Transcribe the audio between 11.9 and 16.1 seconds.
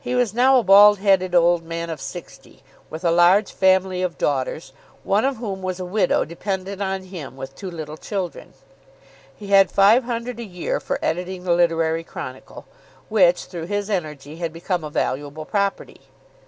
Chronicle," which, through his energy, had become a valuable property.